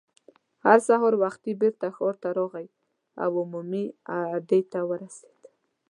[0.65, 2.67] هغه سهار وختي بېرته ښار ته راغی
[3.23, 3.85] او عمومي
[4.19, 5.39] اډې ته ورسېد.